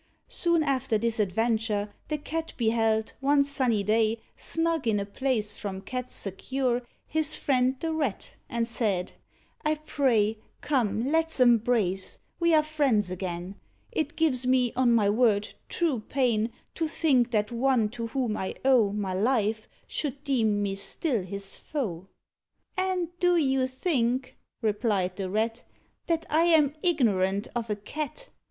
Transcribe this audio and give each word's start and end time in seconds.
Soon 0.29 0.63
after 0.63 0.97
this 0.97 1.19
adventure 1.19 1.93
The 2.07 2.17
Cat 2.17 2.53
beheld, 2.57 3.13
one 3.19 3.43
sunny 3.43 3.83
day, 3.83 4.17
Snug 4.35 4.87
in 4.87 4.99
a 4.99 5.05
place 5.05 5.53
from 5.53 5.79
cats 5.81 6.15
secure, 6.15 6.81
His 7.05 7.35
friend 7.35 7.75
the 7.79 7.93
Rat, 7.93 8.31
and 8.49 8.67
said, 8.67 9.13
"I 9.63 9.75
pray, 9.75 10.39
Come, 10.61 11.05
let's 11.11 11.39
embrace, 11.39 12.17
we 12.39 12.51
are 12.51 12.63
friends 12.63 13.11
again. 13.11 13.59
It 13.91 14.15
gives 14.15 14.47
me, 14.47 14.73
on 14.75 14.91
my 14.91 15.07
word, 15.07 15.53
true 15.69 15.99
pain 15.99 16.51
To 16.73 16.87
think 16.87 17.29
that 17.29 17.51
one 17.51 17.87
to 17.89 18.07
whom 18.07 18.35
I 18.37 18.55
owe 18.65 18.91
My 18.91 19.13
life 19.13 19.67
should 19.85 20.23
deem 20.23 20.63
me 20.63 20.73
still 20.73 21.21
his 21.21 21.59
foe!" 21.59 22.07
"And 22.75 23.09
do 23.19 23.37
you 23.37 23.67
think," 23.67 24.35
replied 24.63 25.17
the 25.17 25.29
Rat, 25.29 25.63
"That 26.07 26.25
I 26.27 26.45
am 26.45 26.73
ignorant 26.81 27.49
of 27.55 27.69
a 27.69 27.75
Cat? 27.75 28.29